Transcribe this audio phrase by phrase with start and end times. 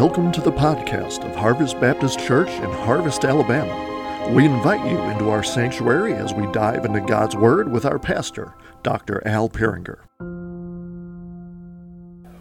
[0.00, 4.32] Welcome to the podcast of Harvest Baptist Church in Harvest, Alabama.
[4.32, 8.54] We invite you into our sanctuary as we dive into God's Word with our pastor,
[8.84, 9.20] Dr.
[9.26, 9.98] Al Peringer.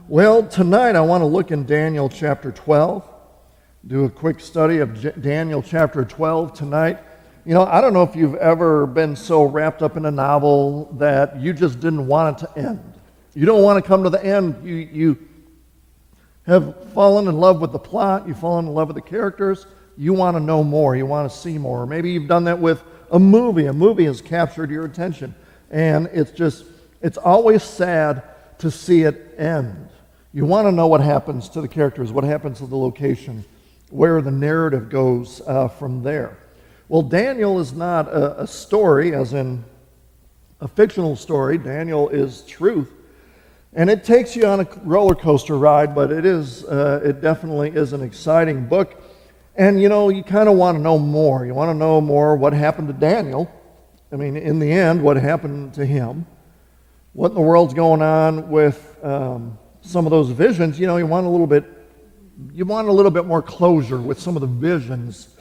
[0.07, 3.03] Well, tonight I want to look in Daniel chapter 12,
[3.87, 6.99] do a quick study of J- Daniel chapter 12 tonight.
[7.43, 10.93] You know, I don't know if you've ever been so wrapped up in a novel
[10.99, 12.93] that you just didn't want it to end.
[13.33, 14.63] You don't want to come to the end.
[14.63, 15.26] You, you
[16.47, 20.13] have fallen in love with the plot, you've fallen in love with the characters, you
[20.13, 21.85] want to know more, you want to see more.
[21.85, 23.65] Maybe you've done that with a movie.
[23.65, 25.35] A movie has captured your attention,
[25.69, 26.65] and it's just,
[27.01, 28.23] it's always sad
[28.59, 29.89] to see it end.
[30.33, 33.43] You want to know what happens to the characters, what happens to the location,
[33.89, 36.37] where the narrative goes uh, from there.
[36.89, 39.63] Well, Daniel is not a, a story, as in
[40.61, 41.57] a fictional story.
[41.57, 42.91] Daniel is truth.
[43.77, 47.69] And it takes you on a roller coaster ride, but it is, uh, it definitely
[47.69, 48.99] is an exciting book.
[49.55, 51.45] And you know, you kind of want to know more.
[51.45, 53.51] You want to know more what happened to Daniel.
[54.11, 56.25] I mean, in the end, what happened to him.
[57.13, 60.79] What in the world's going on with um, some of those visions?
[60.79, 61.65] You know, you want a little bit,
[62.53, 65.37] you want a little bit more closure with some of the visions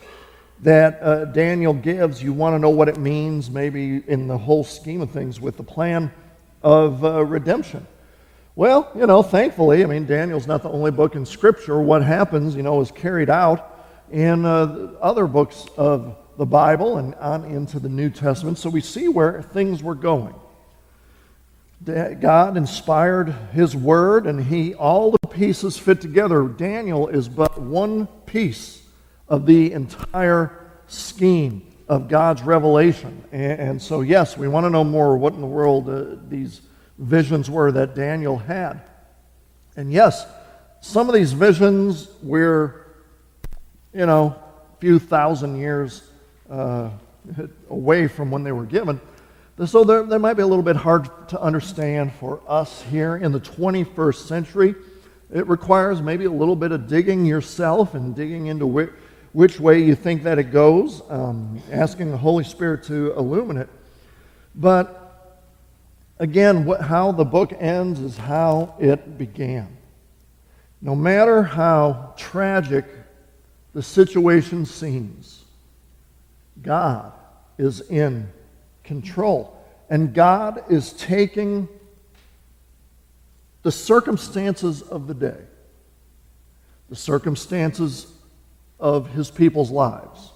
[0.61, 2.23] that uh, Daniel gives.
[2.23, 5.57] You want to know what it means, maybe in the whole scheme of things, with
[5.57, 6.13] the plan
[6.63, 7.87] of uh, redemption.
[8.57, 11.79] Well, you know, thankfully, I mean, Daniel's not the only book in Scripture.
[11.79, 17.15] What happens, you know, is carried out in uh, other books of the Bible and
[17.17, 18.57] on into the New Testament.
[18.57, 20.35] So we see where things were going.
[21.85, 26.49] God inspired His Word, and He all the pieces fit together.
[26.49, 28.83] Daniel is but one piece
[29.29, 33.23] of the entire scheme of God's revelation.
[33.33, 36.63] And, and so, yes, we want to know more what in the world uh, these
[36.99, 38.81] visions were that Daniel had.
[39.77, 40.27] And yes,
[40.81, 42.87] some of these visions were,
[43.93, 44.37] you know,
[44.75, 46.09] a few thousand years
[46.51, 46.91] uh,
[47.71, 49.01] away from when they were given.
[49.65, 53.41] So they might be a little bit hard to understand for us here in the
[53.41, 54.75] 21st century.
[55.33, 58.91] It requires maybe a little bit of digging yourself and digging into which,
[59.33, 63.69] which way you think that it goes, um, asking the Holy Spirit to illuminate.
[64.55, 65.06] But
[66.19, 69.77] again, what, how the book ends is how it began.
[70.81, 72.85] No matter how tragic
[73.73, 75.45] the situation seems,
[76.63, 77.13] God
[77.59, 78.29] is in
[78.85, 79.53] control.
[79.89, 81.69] And God is taking
[83.63, 85.41] the circumstances of the day,
[86.89, 88.13] the circumstances
[88.79, 90.33] of his people's lives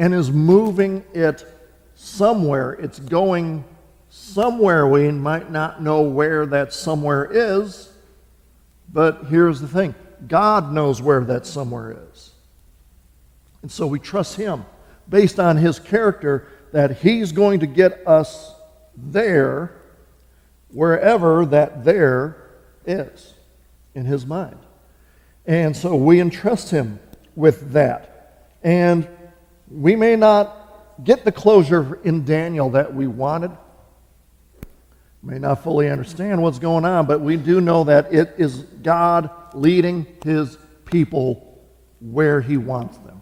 [0.00, 1.44] and is moving it
[1.94, 2.72] somewhere.
[2.72, 3.62] It's going
[4.10, 4.86] somewhere.
[4.86, 7.90] We might not know where that somewhere is,
[8.92, 9.94] but here's the thing
[10.26, 12.32] God knows where that somewhere is.
[13.62, 14.64] And so we trust him
[15.08, 18.54] based on his character that he's going to get us
[18.96, 19.72] there
[20.72, 22.50] wherever that there
[22.86, 23.34] is
[23.94, 24.58] in his mind.
[25.46, 27.00] And so we entrust him
[27.34, 28.46] with that.
[28.62, 29.08] And
[29.70, 30.56] we may not
[31.02, 33.50] get the closure in Daniel that we wanted,
[35.22, 39.30] may not fully understand what's going on, but we do know that it is God
[39.54, 41.62] leading his people
[42.00, 43.20] where he wants them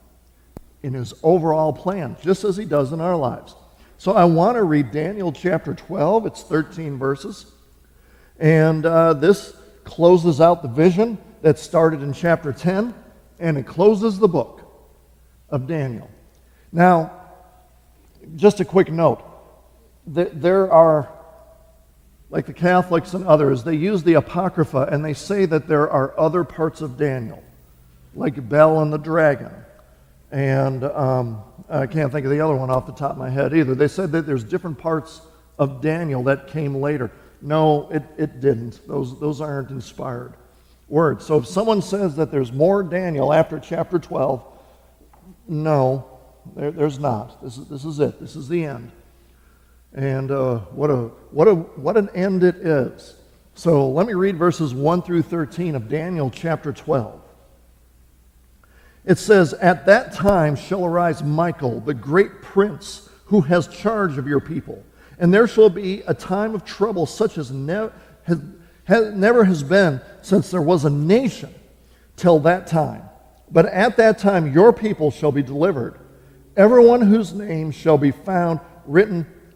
[0.82, 3.54] in his overall plan, just as he does in our lives.
[3.98, 7.46] So I want to read Daniel chapter 12, it's 13 verses.
[8.38, 12.94] And uh, this closes out the vision that started in chapter 10
[13.40, 14.62] and it closes the book
[15.48, 16.10] of Daniel.
[16.72, 17.12] Now,
[18.36, 19.24] just a quick note
[20.06, 21.12] there are,
[22.30, 26.18] like the Catholics and others, they use the Apocrypha and they say that there are
[26.18, 27.42] other parts of Daniel,
[28.14, 29.52] like Bel and the dragon.
[30.30, 33.54] And um, I can't think of the other one off the top of my head
[33.54, 33.74] either.
[33.74, 35.22] They said that there's different parts
[35.58, 37.10] of Daniel that came later.
[37.40, 38.86] No, it, it didn't.
[38.86, 40.34] Those, those aren't inspired
[40.88, 41.24] words.
[41.24, 44.44] So if someone says that there's more Daniel after chapter 12,
[45.48, 46.18] no,
[46.56, 47.42] there, there's not.
[47.42, 48.20] This is, this is it.
[48.20, 48.92] This is the end.
[49.94, 50.96] And uh, what, a,
[51.30, 53.16] what, a, what an end it is.
[53.54, 57.20] So let me read verses 1 through 13 of Daniel chapter 12.
[59.04, 64.26] It says, At that time shall arise Michael, the great prince, who has charge of
[64.26, 64.84] your people.
[65.18, 67.90] And there shall be a time of trouble such as ne-
[68.24, 68.40] has,
[68.84, 71.54] has, never has been since there was a nation
[72.16, 73.02] till that time.
[73.50, 75.98] But at that time your people shall be delivered,
[76.56, 79.26] everyone whose name shall be found written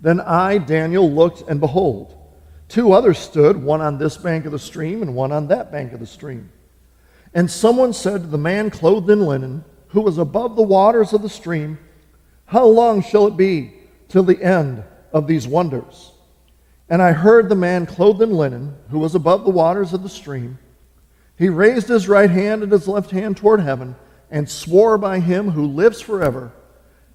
[0.00, 2.16] Then I, Daniel, looked, and behold,
[2.68, 5.92] two others stood, one on this bank of the stream and one on that bank
[5.92, 6.50] of the stream.
[7.34, 11.22] And someone said to the man clothed in linen, who was above the waters of
[11.22, 11.78] the stream,
[12.46, 13.74] How long shall it be
[14.08, 14.82] till the end
[15.12, 16.12] of these wonders?
[16.88, 20.08] And I heard the man clothed in linen, who was above the waters of the
[20.08, 20.58] stream,
[21.40, 23.96] he raised his right hand and his left hand toward heaven
[24.30, 26.52] and swore by him who lives forever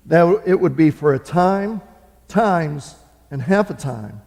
[0.08, 1.80] that it would be for a time,
[2.27, 2.95] times,
[3.31, 4.22] and half a time,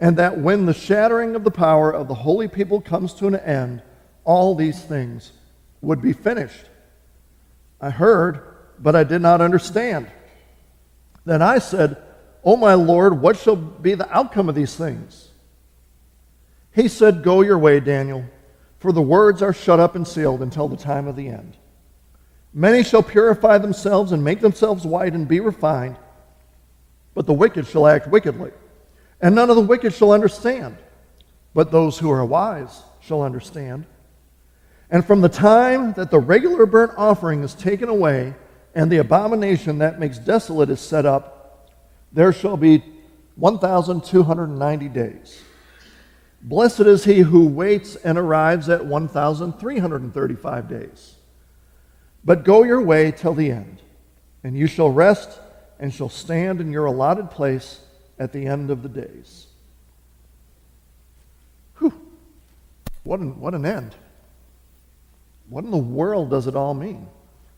[0.00, 3.36] and that when the shattering of the power of the holy people comes to an
[3.36, 3.82] end,
[4.24, 5.32] all these things
[5.80, 6.66] would be finished.
[7.80, 8.40] I heard,
[8.78, 10.10] but I did not understand.
[11.24, 11.96] Then I said,
[12.44, 15.28] O my Lord, what shall be the outcome of these things?
[16.74, 18.24] He said, Go your way, Daniel,
[18.78, 21.56] for the words are shut up and sealed until the time of the end.
[22.54, 25.96] Many shall purify themselves and make themselves white and be refined,
[27.14, 28.50] but the wicked shall act wickedly.
[29.20, 30.76] And none of the wicked shall understand,
[31.54, 33.86] but those who are wise shall understand.
[34.90, 38.34] And from the time that the regular burnt offering is taken away,
[38.74, 41.70] and the abomination that makes desolate is set up,
[42.12, 42.82] there shall be
[43.36, 45.42] 1,290 days.
[46.42, 51.14] Blessed is he who waits and arrives at 1,335 days.
[52.24, 53.80] But go your way till the end,
[54.42, 55.40] and you shall rest
[55.82, 57.80] and shall stand in your allotted place
[58.16, 59.48] at the end of the days.
[61.78, 61.92] Whew.
[63.02, 63.92] What an, what an end.
[65.48, 67.08] What in the world does it all mean?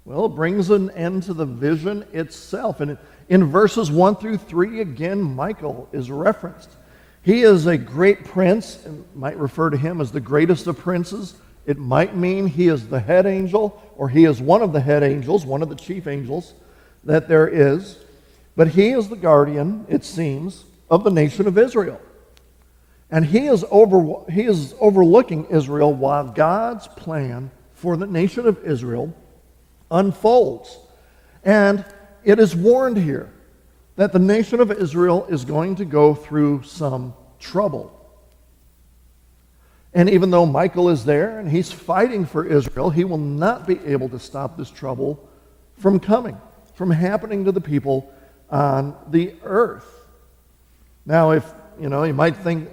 [0.06, 2.80] Well, it brings an end to the vision itself.
[2.80, 2.96] And
[3.28, 6.70] in verses 1 through 3, again, Michael is referenced.
[7.24, 11.34] He is a great prince, and might refer to him as the greatest of princes.
[11.66, 15.02] It might mean he is the head angel, or he is one of the head
[15.02, 16.54] angels, one of the chief angels
[17.04, 17.98] that there is.
[18.56, 22.00] But he is the guardian, it seems, of the nation of Israel.
[23.10, 28.64] And he is, over, he is overlooking Israel while God's plan for the nation of
[28.64, 29.14] Israel
[29.90, 30.78] unfolds.
[31.44, 31.84] And
[32.24, 33.32] it is warned here
[33.96, 37.90] that the nation of Israel is going to go through some trouble.
[39.92, 43.78] And even though Michael is there and he's fighting for Israel, he will not be
[43.86, 45.28] able to stop this trouble
[45.78, 46.36] from coming,
[46.74, 48.12] from happening to the people
[48.54, 50.06] on the earth.
[51.04, 51.44] Now, if,
[51.78, 52.68] you know, you might think,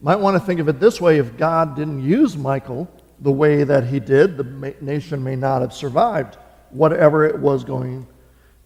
[0.00, 2.88] might want to think of it this way if God didn't use Michael
[3.18, 6.36] the way that he did, the nation may not have survived
[6.70, 8.06] whatever it was going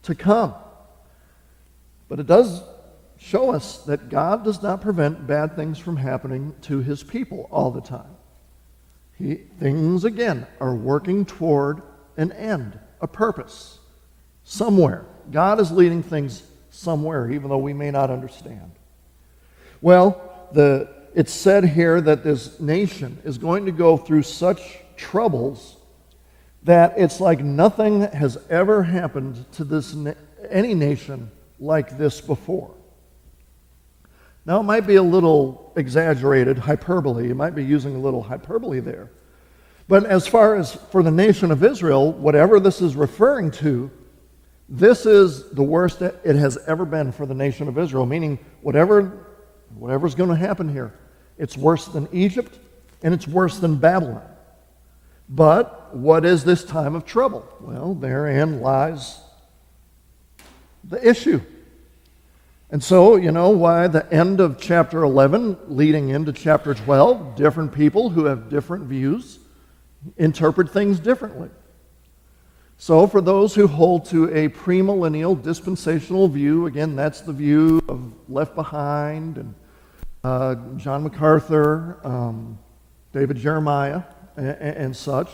[0.02, 0.54] to come.
[2.06, 2.62] But it does
[3.16, 7.70] show us that God does not prevent bad things from happening to his people all
[7.70, 8.14] the time.
[9.16, 11.80] He, things, again, are working toward
[12.18, 13.78] an end, a purpose,
[14.44, 15.06] somewhere.
[15.30, 16.42] God is leading things
[16.78, 18.70] somewhere, even though we may not understand.
[19.80, 25.76] Well, the, it's said here that this nation is going to go through such troubles
[26.62, 29.96] that it's like nothing has ever happened to this
[30.50, 32.74] any nation like this before.
[34.44, 37.26] Now, it might be a little exaggerated, hyperbole.
[37.26, 39.10] You might be using a little hyperbole there.
[39.88, 43.90] But as far as for the nation of Israel, whatever this is referring to,
[44.68, 49.26] this is the worst it has ever been for the nation of Israel, meaning whatever,
[49.74, 50.92] whatever's going to happen here,
[51.38, 52.58] it's worse than Egypt
[53.02, 54.28] and it's worse than Babylon.
[55.28, 57.46] But what is this time of trouble?
[57.60, 59.20] Well, therein lies
[60.84, 61.40] the issue.
[62.70, 67.72] And so, you know, why the end of chapter 11 leading into chapter 12, different
[67.72, 69.38] people who have different views
[70.16, 71.48] interpret things differently.
[72.80, 78.12] So, for those who hold to a premillennial dispensational view, again, that's the view of
[78.28, 79.54] Left Behind and
[80.22, 82.56] uh, John MacArthur, um,
[83.12, 84.04] David Jeremiah,
[84.36, 85.28] and, and such.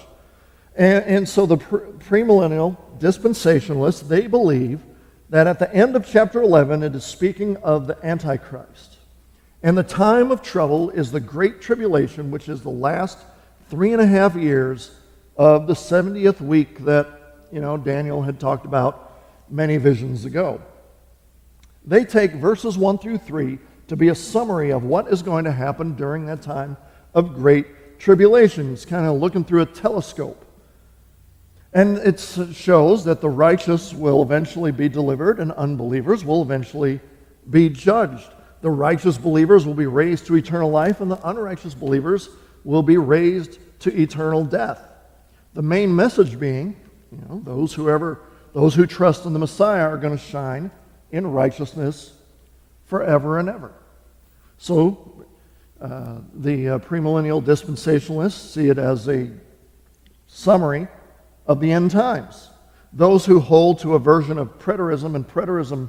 [0.75, 4.81] And, and, so the pre- premillennial dispensationalists, they believe
[5.29, 8.97] that at the end of chapter 11, it is speaking of the Antichrist.
[9.63, 13.19] And the time of trouble is the Great Tribulation, which is the last
[13.69, 14.93] three and a half years
[15.37, 17.21] of the 70th week that,
[17.55, 19.13] you know, Daniel had talked about
[19.49, 20.61] many visions ago.
[21.85, 25.53] They take verses 1 through 3 to be a summary of what is going to
[25.53, 26.77] happen during that time
[27.15, 28.73] of great tribulation.
[28.73, 30.45] It's kind of looking through a telescope.
[31.73, 32.19] And it
[32.53, 36.99] shows that the righteous will eventually be delivered and unbelievers will eventually
[37.49, 38.33] be judged.
[38.63, 42.31] The righteous believers will be raised to eternal life, and the unrighteous believers
[42.65, 44.81] will be raised to eternal death.
[45.53, 46.81] The main message being,
[47.21, 48.21] you know, those whoever
[48.53, 50.71] those who trust in the Messiah are going to shine
[51.11, 52.13] in righteousness
[52.85, 53.73] forever and ever.
[54.59, 55.27] So,
[55.81, 59.31] uh, the uh, premillennial dispensationalists see it as a
[60.29, 60.87] summary
[61.47, 62.49] of the end times.
[62.93, 65.89] Those who hold to a version of preterism, and preterism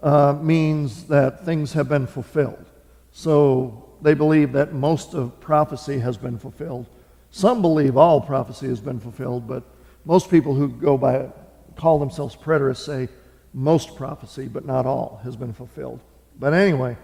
[0.00, 2.64] uh, means that things have been fulfilled.
[3.10, 6.86] So they believe that most of prophecy has been fulfilled.
[7.32, 9.64] Some believe all prophecy has been fulfilled, but
[10.04, 11.30] most people who go by
[11.76, 13.08] call themselves preterists say
[13.52, 16.00] most prophecy, but not all, has been fulfilled.
[16.38, 16.96] But anyway,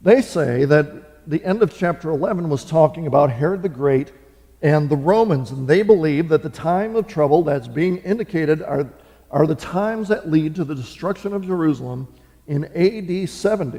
[0.00, 4.12] they say that the end of chapter 11 was talking about Herod the Great
[4.60, 8.90] and the Romans, and they believe that the time of trouble that's being indicated are,
[9.30, 12.08] are the times that lead to the destruction of Jerusalem
[12.46, 13.78] in AD 70.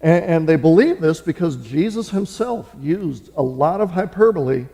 [0.00, 4.66] And, and they believe this because Jesus himself used a lot of hyperbole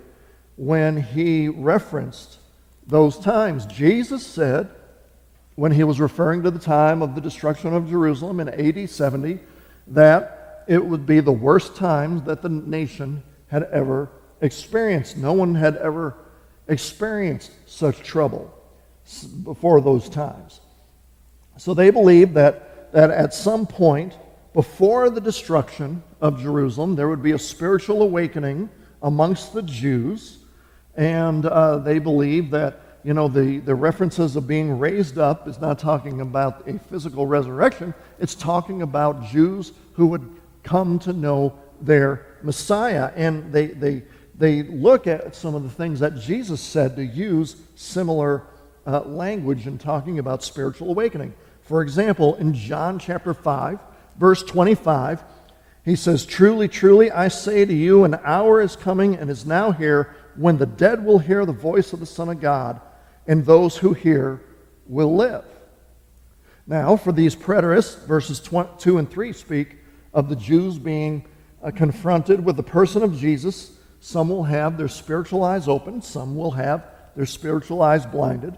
[0.61, 2.37] when he referenced
[2.87, 3.64] those times.
[3.64, 4.69] Jesus said,
[5.55, 9.38] when he was referring to the time of the destruction of Jerusalem in AD 70,
[9.87, 14.11] that it would be the worst times that the nation had ever
[14.43, 15.17] experienced.
[15.17, 16.14] No one had ever
[16.69, 18.55] experienced such trouble
[19.43, 20.61] before those times.
[21.57, 24.14] So they believed that, that at some point
[24.52, 28.69] before the destruction of Jerusalem, there would be a spiritual awakening
[29.02, 30.37] amongst the Jews.
[31.00, 35.59] And uh, they believe that, you know, the, the references of being raised up is
[35.59, 40.28] not talking about a physical resurrection, it's talking about Jews who would
[40.62, 43.12] come to know their Messiah.
[43.16, 44.02] And they, they,
[44.35, 48.42] they look at some of the things that Jesus said to use similar
[48.87, 51.33] uh, language in talking about spiritual awakening.
[51.62, 53.78] For example, in John chapter 5,
[54.19, 55.25] verse 25,
[55.83, 59.73] he says, Truly, truly, I say to you, an hour is coming and is now
[59.73, 62.81] here when the dead will hear the voice of the Son of God,
[63.27, 64.43] and those who hear
[64.87, 65.45] will live.
[66.67, 69.77] Now, for these preterists, verses 2 and 3 speak
[70.13, 71.25] of the Jews being
[71.63, 76.35] uh, confronted with the person of Jesus some will have their spiritual eyes open, some
[76.35, 78.57] will have their spiritual eyes blinded.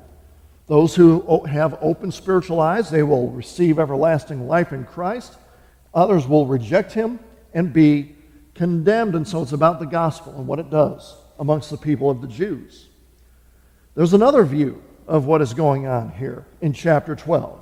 [0.68, 5.36] Those who have open spiritual eyes, they will receive everlasting life in Christ.
[5.92, 7.18] Others will reject him
[7.52, 8.14] and be
[8.54, 9.16] condemned.
[9.16, 12.28] And so it's about the gospel and what it does amongst the people of the
[12.28, 12.86] Jews.
[13.96, 17.60] There's another view of what is going on here in chapter 12.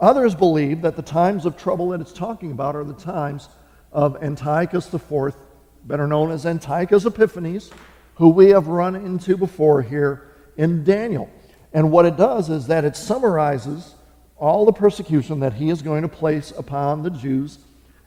[0.00, 3.48] Others believe that the times of trouble that it's talking about are the times
[3.92, 5.36] of Antiochus IV
[5.84, 7.70] better known as Antiochus Epiphanes,
[8.16, 11.30] who we have run into before here in Daniel.
[11.72, 13.94] And what it does is that it summarizes
[14.36, 17.60] all the persecution that he is going to place upon the Jews,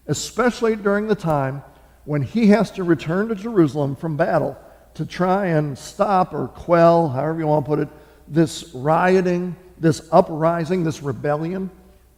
[0.07, 1.63] especially during the time
[2.03, 4.57] when he has to return to Jerusalem from battle
[4.96, 7.90] to try and stop or quell, however you want to put it,
[8.28, 11.70] this rioting, this uprising, this rebellion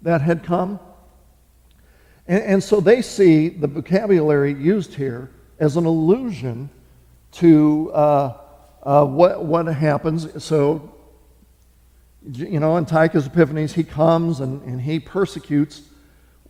[0.03, 0.79] that had come.
[2.27, 6.69] And, and so they see the vocabulary used here as an allusion
[7.33, 8.37] to uh,
[8.83, 10.43] uh, what, what happens.
[10.43, 10.93] So,
[12.31, 15.81] you know, Antiochus Epiphanes, he comes and, and he persecutes.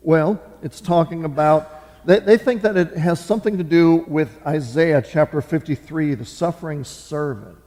[0.02, 1.77] Well, it's talking about,
[2.08, 6.86] they, they think that it has something to do with Isaiah chapter 53, the suffering
[6.86, 7.58] servant.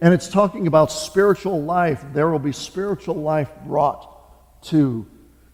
[0.00, 2.02] And it's talking about spiritual life.
[2.14, 5.06] There will be spiritual life brought to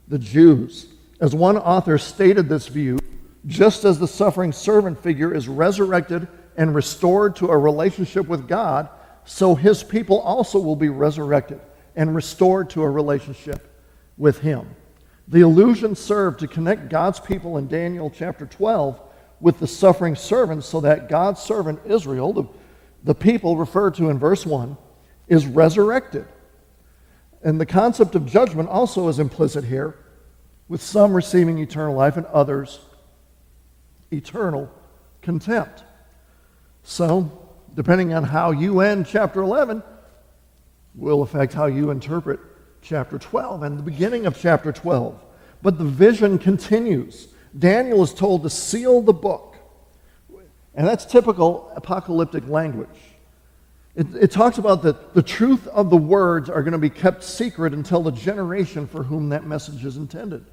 [0.07, 0.87] the Jews.
[1.21, 3.01] As one author stated this view,
[3.47, 8.91] just as the suffering servant figure is resurrected and restored to a relationship with God,
[9.25, 11.61] so his people also will be resurrected
[11.97, 13.69] and restored to a relationship
[14.17, 14.69] with him.
[15.29, 19.01] The illusion served to connect God's people in Daniel chapter 12
[19.41, 22.45] with the suffering servant so that God's servant Israel, the,
[23.05, 24.77] the people referred to in verse 1,
[25.29, 26.27] is resurrected.
[27.43, 29.99] And the concept of judgment also is implicit here,
[30.69, 32.81] with some receiving eternal life and others
[34.13, 34.71] eternal
[35.23, 35.83] contempt.
[36.83, 39.83] So, depending on how you end chapter 11,
[40.95, 42.39] will affect how you interpret
[42.83, 45.19] chapter 12 and the beginning of chapter 12.
[45.63, 47.29] But the vision continues.
[47.59, 49.57] Daniel is told to seal the book.
[50.75, 52.89] And that's typical apocalyptic language.
[53.95, 57.23] It, it, talks about that the truth of the words are going to be kept
[57.23, 60.47] secret until the generation for whom that message is intended.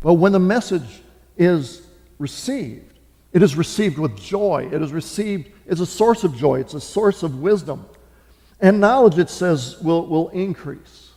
[0.00, 1.02] But when the message
[1.36, 1.86] is
[2.18, 2.98] received.
[3.32, 4.68] It is received with joy.
[4.70, 6.60] It is received, it's a source of joy.
[6.60, 7.86] It's a source of wisdom.
[8.60, 11.10] And knowledge, it says, will, will increase.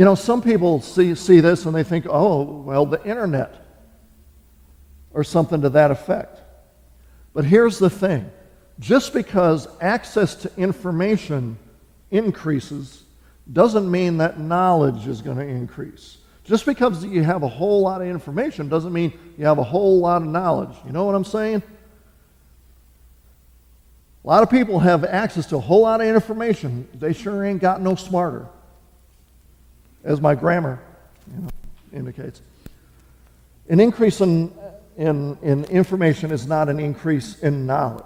[0.00, 3.54] You know, some people see, see this and they think, oh, well, the internet
[5.12, 6.40] or something to that effect.
[7.34, 8.30] But here's the thing
[8.78, 11.58] just because access to information
[12.10, 13.02] increases
[13.52, 16.16] doesn't mean that knowledge is going to increase.
[16.44, 19.98] Just because you have a whole lot of information doesn't mean you have a whole
[20.00, 20.74] lot of knowledge.
[20.86, 21.62] You know what I'm saying?
[24.24, 26.88] A lot of people have access to a whole lot of information.
[26.94, 28.46] They sure ain't got no smarter,
[30.04, 30.80] as my grammar
[31.32, 31.48] you know,
[31.92, 32.42] indicates.
[33.68, 34.52] An increase in,
[34.96, 38.04] in, in information is not an increase in knowledge.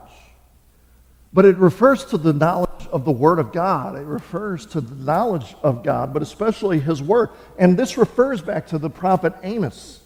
[1.32, 3.96] But it refers to the knowledge of the Word of God.
[3.96, 7.30] It refers to the knowledge of God, but especially His Word.
[7.58, 10.00] And this refers back to the prophet Amos.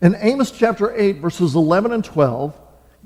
[0.00, 2.54] In Amos chapter 8, verses 11 and 12,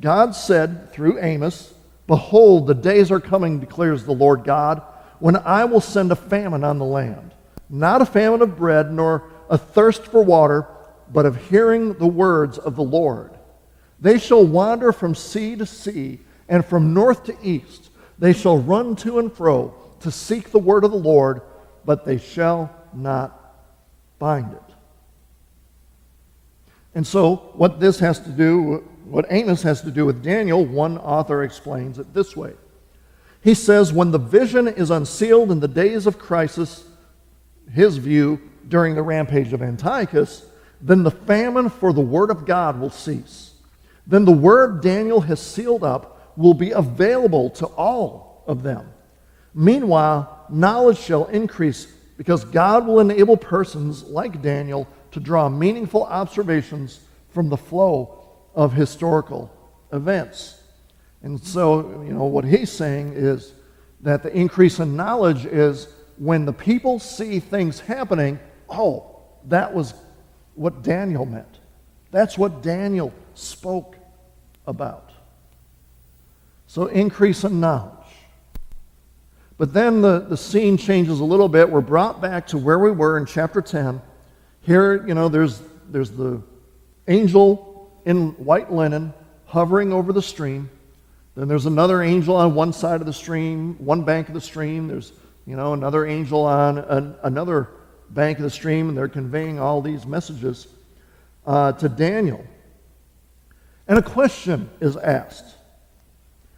[0.00, 1.72] God said through Amos,
[2.06, 4.82] Behold, the days are coming, declares the Lord God,
[5.18, 7.32] when I will send a famine on the land.
[7.68, 10.66] Not a famine of bread, nor a thirst for water,
[11.12, 13.32] but of hearing the words of the Lord.
[14.00, 17.90] They shall wander from sea to sea, and from north to east.
[18.18, 21.42] They shall run to and fro to seek the word of the Lord,
[21.84, 23.54] but they shall not
[24.18, 24.62] find it.
[26.94, 30.96] And so, what this has to do, what Amos has to do with Daniel, one
[30.98, 32.54] author explains it this way.
[33.42, 36.85] He says, When the vision is unsealed in the days of crisis,
[37.72, 40.44] his view during the rampage of Antiochus,
[40.80, 43.52] then the famine for the word of God will cease.
[44.06, 48.88] Then the word Daniel has sealed up will be available to all of them.
[49.54, 57.00] Meanwhile, knowledge shall increase because God will enable persons like Daniel to draw meaningful observations
[57.30, 59.50] from the flow of historical
[59.92, 60.60] events.
[61.22, 63.52] And so, you know, what he's saying is
[64.02, 65.88] that the increase in knowledge is
[66.18, 69.94] when the people see things happening, oh, that was
[70.54, 71.58] what Daniel meant.
[72.10, 73.96] That's what Daniel spoke
[74.66, 75.10] about.
[76.66, 77.92] So, increase in knowledge.
[79.58, 81.70] But then the, the scene changes a little bit.
[81.70, 84.02] We're brought back to where we were in chapter 10
[84.66, 86.42] here, you know, there's, there's the
[87.06, 89.14] angel in white linen
[89.46, 90.68] hovering over the stream.
[91.36, 94.88] Then there's another angel on one side of the stream, one bank of the stream.
[94.88, 95.12] There's,
[95.46, 97.68] you know, another angel on an, another
[98.10, 100.66] bank of the stream, and they're conveying all these messages
[101.46, 102.44] uh, to Daniel.
[103.88, 105.54] And a question is asked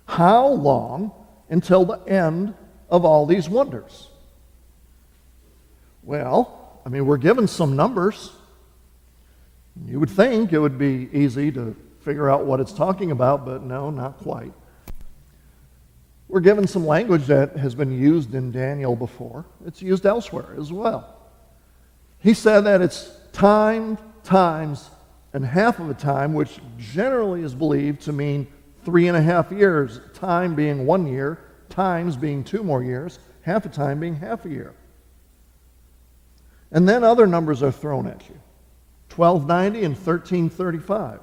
[0.07, 1.13] How long
[1.51, 2.55] until the end
[2.91, 4.09] of all these wonders?
[6.03, 8.33] Well, I mean, we're given some numbers.
[9.87, 13.63] You would think it would be easy to figure out what it's talking about, but
[13.63, 14.53] no, not quite.
[16.29, 19.47] We're given some language that has been used in Daniel before.
[19.67, 21.17] It's used elsewhere as well.
[22.19, 24.91] He said that it's time, times,
[25.33, 28.47] and half of a time, which generally is believed to mean
[28.85, 31.39] three and a half years, time being one year,
[31.71, 34.75] times being two more years, half a time being half a year.
[36.71, 38.39] And then other numbers are thrown at you
[39.17, 41.21] 1290 and 1335.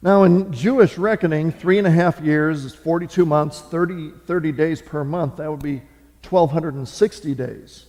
[0.00, 4.80] Now, in Jewish reckoning, three and a half years is 42 months, 30, 30 days
[4.80, 5.38] per month.
[5.38, 5.82] That would be
[6.28, 7.86] 1,260 days.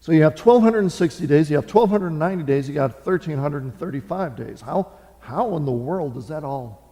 [0.00, 4.60] So you have 1,260 days, you have 1,290 days, you got 1,335 days.
[4.62, 6.82] How, how in the world does that all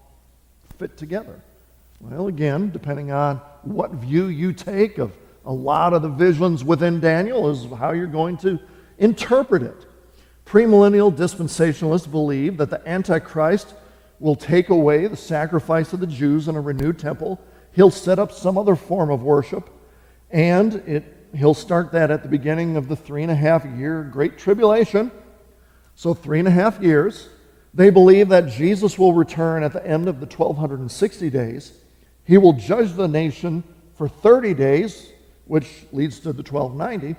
[0.78, 1.40] fit together?
[2.00, 7.00] Well, again, depending on what view you take of a lot of the visions within
[7.00, 8.60] Daniel is how you're going to
[8.98, 9.86] interpret it.
[10.44, 13.74] Premillennial dispensationalists believe that the Antichrist
[14.20, 17.40] will take away the sacrifice of the Jews in a renewed temple.
[17.72, 19.70] He'll set up some other form of worship,
[20.30, 21.04] and it,
[21.34, 25.10] he'll start that at the beginning of the three and a half year Great Tribulation.
[25.94, 27.28] So, three and a half years.
[27.74, 31.72] They believe that Jesus will return at the end of the 1260 days.
[32.24, 33.62] He will judge the nation
[33.94, 35.12] for 30 days,
[35.46, 37.16] which leads to the 1290,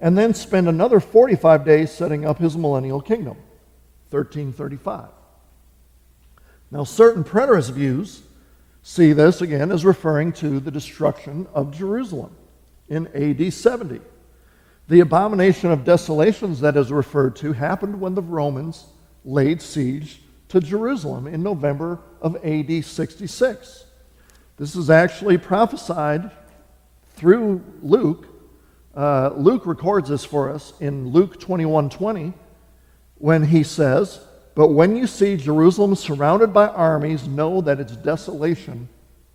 [0.00, 3.36] and then spend another 45 days setting up his millennial kingdom,
[4.10, 5.08] 1335.
[6.74, 8.22] Now, certain preterist views
[8.82, 12.34] see this again as referring to the destruction of Jerusalem
[12.88, 14.00] in AD 70.
[14.88, 18.86] The abomination of desolations that is referred to happened when the Romans
[19.24, 23.84] laid siege to Jerusalem in November of AD 66.
[24.56, 26.32] This is actually prophesied
[27.14, 28.26] through Luke,
[28.96, 32.32] uh, Luke records this for us in Luke 21 20,
[33.18, 34.18] when he says,
[34.54, 38.88] But when you see Jerusalem surrounded by armies, know that its desolation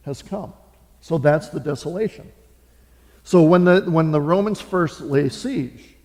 [0.04, 0.54] has come.
[1.02, 2.32] So that's the desolation.
[3.24, 5.96] So when the, when the Romans first lay siege,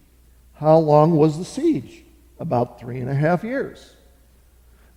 [0.55, 2.03] how long was the siege?
[2.39, 3.95] About three and a half years.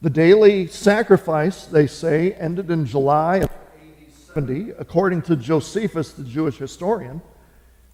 [0.02, 3.50] The daily sacrifice, they say, ended in July of
[4.34, 7.22] 70, according to Josephus, the Jewish historian,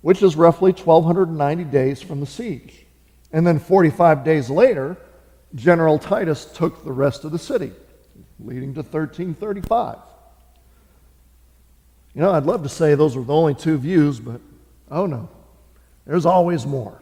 [0.02, 2.86] which is roughly 1,290 days from the siege.
[3.32, 4.98] And then 45 days later,
[5.56, 7.72] General Titus took the rest of the city,
[8.40, 9.98] leading to 1335.
[12.16, 14.42] You know, I'd love to say those were the only two views, but
[14.90, 15.30] oh no,
[16.06, 17.00] there's always more.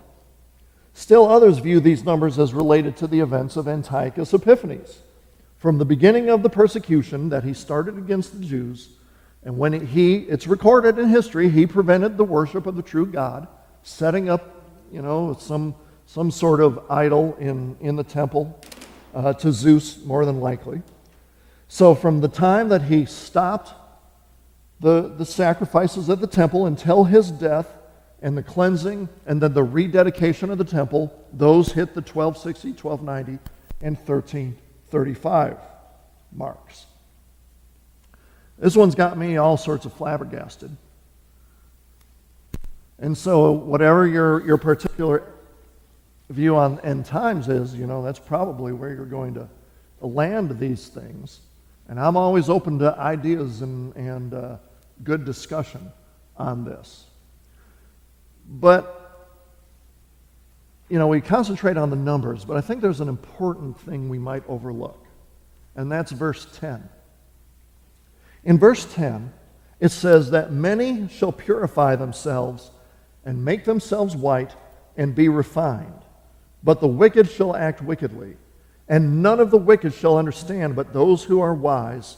[0.94, 5.00] Still, others view these numbers as related to the events of Antiochus Epiphanes.
[5.58, 8.90] From the beginning of the persecution that he started against the Jews,
[9.44, 13.48] and when he, it's recorded in history, he prevented the worship of the true God,
[13.84, 15.76] setting up, you know, some,
[16.12, 18.60] some sort of idol in, in the temple
[19.14, 20.82] uh, to Zeus, more than likely.
[21.70, 23.74] So, from the time that he stopped
[24.82, 27.78] the, the sacrifices at the temple until his death,
[28.22, 33.42] and the cleansing and then the rededication of the temple, those hit the 1260, 1290,
[33.82, 35.58] and 1335
[36.34, 36.88] marks.
[38.60, 40.76] This one's got me all sorts of flabbergasted.
[43.00, 45.24] And so, whatever your, your particular
[46.32, 49.48] view on end times is, you know, that's probably where you're going to
[50.00, 51.42] land these things.
[51.88, 54.58] And I'm always open to ideas and, and uh,
[55.04, 55.92] good discussion
[56.38, 57.06] on this.
[58.48, 59.30] But,
[60.90, 64.20] you know, we concentrate on the numbers, but I think there's an important thing we
[64.20, 65.06] might overlook,
[65.76, 66.88] and that's verse 10.
[68.44, 69.32] In verse 10,
[69.80, 72.72] it says that many shall purify themselves
[73.26, 74.56] and make themselves white
[74.98, 76.02] and be refined,
[76.64, 78.38] but the wicked shall act wickedly.
[78.88, 82.18] And none of the wicked shall understand, but those who are wise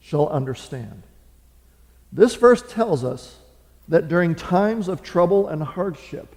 [0.00, 1.02] shall understand.
[2.12, 3.36] This verse tells us
[3.88, 6.34] that during times of trouble and hardship,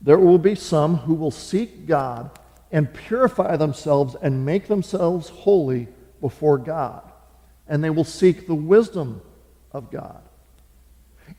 [0.00, 2.30] there will be some who will seek God
[2.72, 5.88] and purify themselves and make themselves holy
[6.20, 7.02] before God.
[7.68, 9.20] And they will seek the wisdom
[9.72, 10.22] of God.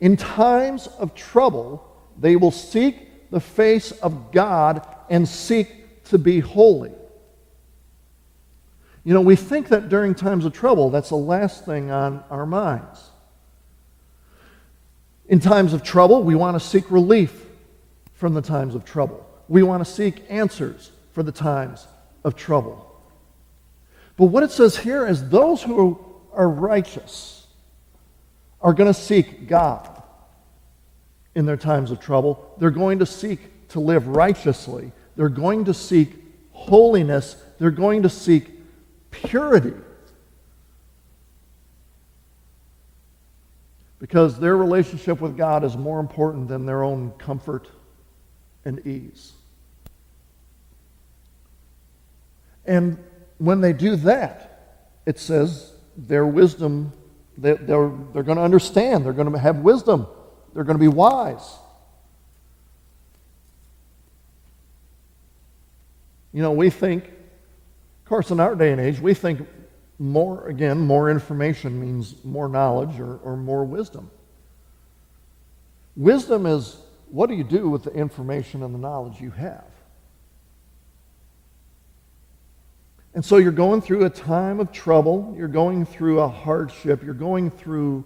[0.00, 1.86] In times of trouble,
[2.18, 6.92] they will seek the face of God and seek to be holy.
[9.04, 12.44] You know, we think that during times of trouble, that's the last thing on our
[12.44, 13.10] minds.
[15.28, 17.46] In times of trouble, we want to seek relief
[18.12, 19.26] from the times of trouble.
[19.48, 21.88] We want to seek answers for the times
[22.24, 22.88] of trouble.
[24.18, 25.98] But what it says here is those who
[26.34, 27.46] are righteous
[28.60, 30.01] are going to seek God
[31.34, 32.54] in their times of trouble.
[32.58, 34.92] They're going to seek to live righteously.
[35.16, 36.10] They're going to seek
[36.52, 37.36] holiness.
[37.58, 38.50] They're going to seek
[39.10, 39.74] purity.
[44.02, 47.68] because their relationship with God is more important than their own comfort
[48.64, 49.30] and ease.
[52.66, 52.98] And
[53.38, 56.92] when they do that, it says their wisdom,
[57.38, 60.08] they're, they're, they're going to understand, they're going to have wisdom,
[60.54, 61.56] they're going to be wise.
[66.32, 69.46] You know, we think, of course, in our day and age, we think
[69.98, 74.10] more, again, more information means more knowledge or, or more wisdom.
[75.94, 76.76] Wisdom is
[77.10, 79.64] what do you do with the information and the knowledge you have?
[83.14, 87.12] And so you're going through a time of trouble, you're going through a hardship, you're
[87.12, 88.04] going through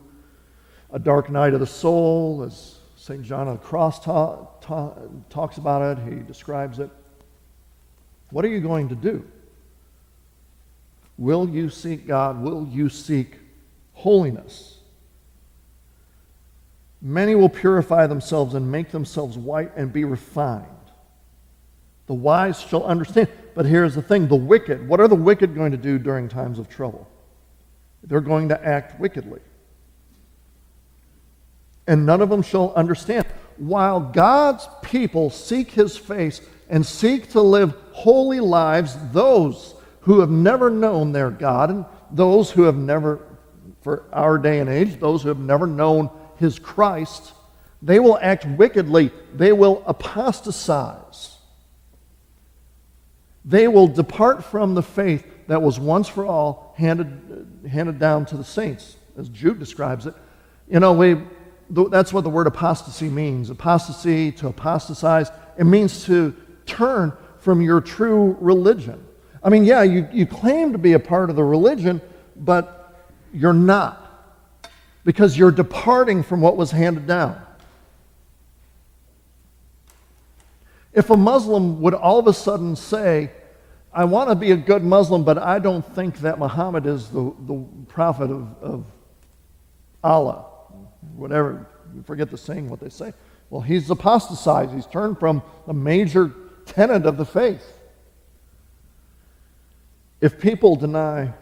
[0.92, 3.22] a dark night of the soul, as St.
[3.22, 4.94] John of the Cross ta- ta-
[5.30, 6.90] talks about it, he describes it.
[8.30, 9.24] What are you going to do?
[11.18, 12.40] Will you seek God?
[12.42, 13.36] Will you seek
[13.94, 14.78] holiness?
[17.00, 20.66] Many will purify themselves and make themselves white and be refined.
[22.06, 23.28] The wise shall understand.
[23.54, 26.58] But here's the thing the wicked, what are the wicked going to do during times
[26.58, 27.08] of trouble?
[28.02, 29.40] They're going to act wickedly.
[31.86, 33.26] And none of them shall understand.
[33.56, 40.30] While God's people seek his face and seek to live holy lives, those who have
[40.30, 43.20] never known their God, and those who have never,
[43.82, 47.32] for our day and age, those who have never known his Christ,
[47.82, 49.10] they will act wickedly.
[49.34, 51.38] They will apostatize.
[53.44, 58.36] They will depart from the faith that was once for all handed, handed down to
[58.36, 60.14] the saints, as Jude describes it.
[60.68, 61.22] You know, we,
[61.70, 63.50] that's what the word apostasy means.
[63.50, 69.04] Apostasy, to apostatize, it means to turn from your true religion.
[69.42, 72.00] I mean, yeah, you, you claim to be a part of the religion,
[72.36, 74.02] but you're not.
[75.06, 77.40] because you're departing from what was handed down.
[80.92, 83.30] If a Muslim would all of a sudden say,
[83.92, 87.32] I want to be a good Muslim, but I don't think that Muhammad is the,
[87.46, 88.84] the prophet of, of
[90.02, 90.46] Allah,
[91.14, 93.12] whatever, you forget the saying, what they say.
[93.50, 94.72] Well, he's apostatized.
[94.72, 96.32] He's turned from a major
[96.64, 97.64] tenet of the faith.
[100.20, 101.32] If people deny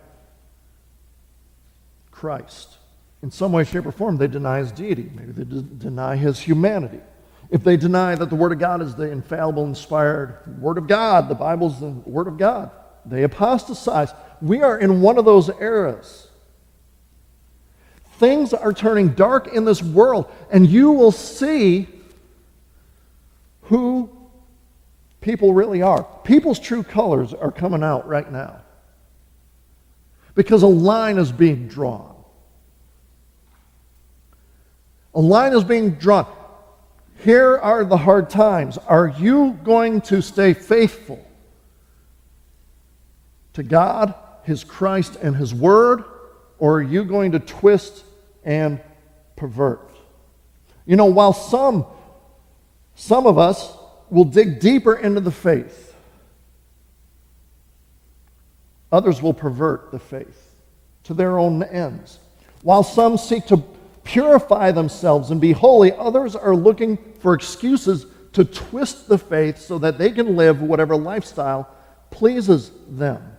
[2.11, 2.77] Christ
[3.23, 5.11] in some way, shape, or form, they deny his deity.
[5.15, 7.01] Maybe they deny his humanity
[7.55, 11.29] if they deny that the Word of God is the infallible, inspired Word of God,
[11.29, 12.71] the Bible's the Word of God,
[13.07, 14.13] they apostatize.
[14.41, 16.24] We are in one of those eras.
[18.19, 21.89] Things are turning dark in this world, and you will see
[23.63, 24.09] who
[25.21, 26.05] people really are.
[26.23, 28.61] People's true colors are coming out right now
[30.35, 32.15] because a line is being drawn.
[35.15, 36.27] A line is being drawn.
[37.19, 38.77] Here are the hard times.
[38.79, 41.25] Are you going to stay faithful
[43.55, 46.05] to God, His Christ, and His Word,
[46.59, 48.05] or are you going to twist
[48.45, 48.81] and
[49.37, 49.91] pervert?
[50.87, 51.87] You know, while some,
[52.95, 53.77] some of us
[54.11, 55.95] will dig deeper into the faith,
[58.93, 60.55] others will pervert the faith
[61.05, 62.19] to their own ends.
[62.63, 63.63] While some seek to
[64.05, 65.93] purify themselves and be holy.
[65.93, 70.97] Others are looking for excuses to twist the faith so that they can live whatever
[70.97, 71.69] lifestyle
[72.11, 73.34] pleases them.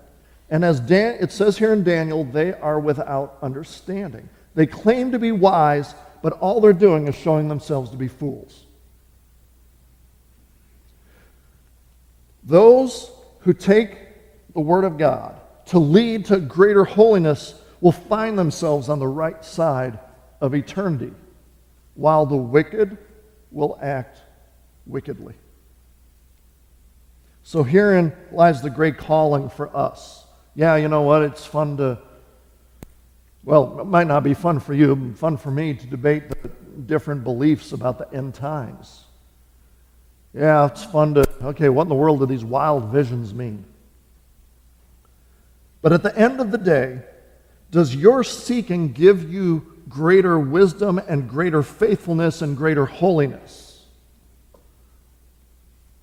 [0.50, 4.30] And as Dan, it says here in Daniel, they are without understanding.
[4.54, 8.66] They claim to be wise, but all they're doing is showing themselves to be fools.
[12.44, 13.98] Those who take
[14.54, 19.44] the Word of God to lead to greater holiness will find themselves on the right
[19.44, 20.00] side
[20.42, 21.12] of eternity,
[21.96, 22.98] while the wicked
[23.52, 24.20] will act
[24.86, 25.34] wickedly.
[27.44, 30.25] So herein lies the great calling for us.
[30.56, 31.22] Yeah, you know what?
[31.22, 32.00] It's fun to,
[33.44, 36.50] well, it might not be fun for you, fun for me to debate the
[36.86, 39.04] different beliefs about the end times.
[40.34, 43.66] Yeah, it's fun to, okay, what in the world do these wild visions mean?
[45.82, 47.02] But at the end of the day,
[47.70, 53.86] does your seeking give you greater wisdom and greater faithfulness and greater holiness?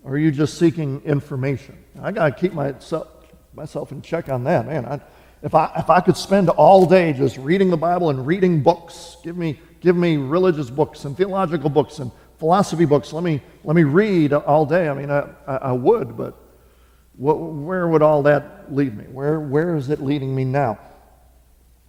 [0.04, 1.82] Or are you just seeking information?
[2.00, 3.08] I got to keep myself,
[3.54, 4.84] myself in check on that, man.
[4.84, 5.00] I,
[5.42, 9.16] if, I, if I could spend all day just reading the Bible and reading books,
[9.22, 13.76] give me, give me religious books and theological books and philosophy books, let me, let
[13.76, 14.88] me read all day.
[14.88, 16.36] I mean, I, I, I would, but
[17.16, 19.04] where would all that lead me?
[19.04, 20.78] Where, where is it leading me now?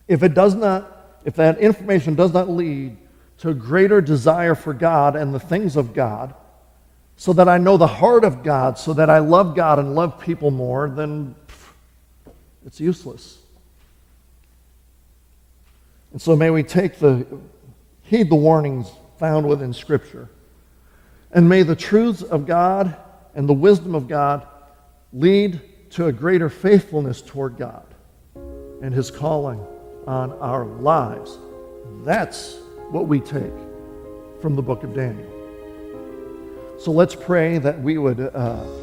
[0.07, 0.93] If it does not
[1.25, 2.97] if that information does not lead
[3.39, 6.33] to a greater desire for God and the things of God,
[7.15, 10.19] so that I know the heart of God, so that I love God and love
[10.19, 11.35] people more, then
[12.65, 13.39] it's useless.
[16.11, 17.25] And so may we take the
[18.03, 20.29] heed the warnings found within Scripture.
[21.31, 22.95] And may the truths of God
[23.33, 24.45] and the wisdom of God
[25.11, 25.59] lead
[25.91, 27.85] to a greater faithfulness toward God
[28.35, 29.65] and his calling
[30.05, 31.37] on our lives.
[32.03, 32.57] That's
[32.89, 33.53] what we take
[34.41, 35.29] from the book of Daniel.
[36.77, 38.19] So let's pray that we would.
[38.19, 38.82] Uh...